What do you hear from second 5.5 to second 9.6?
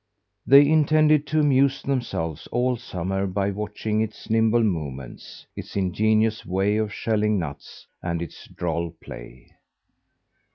its ingenious way of shelling nuts; and its droll play.